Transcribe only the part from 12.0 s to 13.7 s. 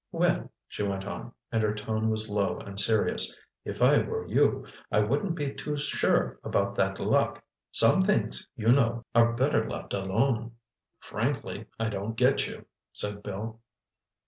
get you," said Bill.